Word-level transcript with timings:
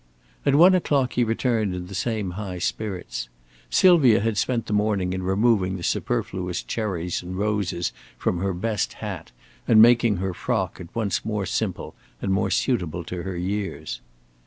At 0.47 0.55
one 0.55 0.73
o'clock 0.73 1.13
he 1.13 1.23
returned 1.23 1.75
in 1.75 1.85
the 1.85 1.93
same 1.93 2.31
high 2.31 2.57
spirits. 2.57 3.29
Sylvia 3.69 4.19
had 4.19 4.35
spent 4.35 4.65
the 4.65 4.73
morning 4.73 5.13
in 5.13 5.21
removing 5.21 5.77
the 5.77 5.83
superfluous 5.83 6.63
cherries 6.63 7.21
and 7.21 7.37
roses 7.37 7.93
from 8.17 8.39
her 8.39 8.51
best 8.51 8.93
hat 8.93 9.31
and 9.67 9.79
making 9.79 10.15
her 10.17 10.33
frock 10.33 10.81
at 10.81 10.87
once 10.95 11.23
more 11.23 11.45
simple 11.45 11.93
and 12.19 12.33
more 12.33 12.49
suitable 12.49 13.03
to 13.03 13.21
her 13.21 13.37
years. 13.37 14.01